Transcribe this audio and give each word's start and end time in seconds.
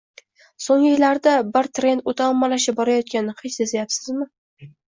So‘nggi 0.67 0.85
yillarda 0.93 1.33
bir 1.57 1.69
trend 1.79 2.03
o‘ta 2.13 2.31
ommalashib 2.37 2.81
borayotganini 2.81 3.39
hech 3.43 3.57
sezyapsizmi? 3.61 4.31